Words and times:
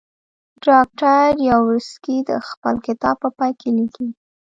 ډاکټر 0.65 1.29
یاورسکي 1.49 2.17
د 2.29 2.31
خپل 2.47 2.75
کتاب 2.85 3.15
په 3.23 3.29
پای 3.37 3.51
کې 3.59 3.69
لیکي. 3.77 4.07